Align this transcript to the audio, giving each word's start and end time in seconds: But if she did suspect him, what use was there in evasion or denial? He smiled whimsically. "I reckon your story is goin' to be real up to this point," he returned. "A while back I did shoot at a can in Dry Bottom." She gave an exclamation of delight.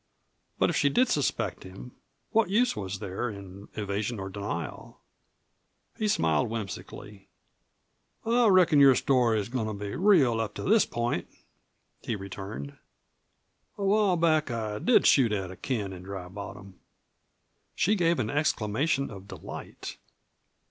But 0.57 0.71
if 0.71 0.75
she 0.75 0.89
did 0.89 1.09
suspect 1.09 1.61
him, 1.61 1.91
what 2.31 2.49
use 2.49 2.75
was 2.75 2.97
there 2.97 3.29
in 3.29 3.67
evasion 3.75 4.19
or 4.19 4.29
denial? 4.31 4.99
He 5.95 6.07
smiled 6.07 6.49
whimsically. 6.49 7.27
"I 8.25 8.47
reckon 8.47 8.79
your 8.79 8.95
story 8.95 9.39
is 9.39 9.47
goin' 9.47 9.67
to 9.67 9.75
be 9.75 9.95
real 9.95 10.41
up 10.41 10.55
to 10.55 10.63
this 10.63 10.87
point," 10.87 11.27
he 12.01 12.15
returned. 12.15 12.79
"A 13.77 13.83
while 13.85 14.17
back 14.17 14.49
I 14.49 14.79
did 14.79 15.05
shoot 15.05 15.31
at 15.31 15.51
a 15.51 15.55
can 15.55 15.93
in 15.93 16.01
Dry 16.01 16.27
Bottom." 16.29 16.79
She 17.75 17.93
gave 17.93 18.17
an 18.17 18.31
exclamation 18.31 19.11
of 19.11 19.27
delight. 19.27 19.97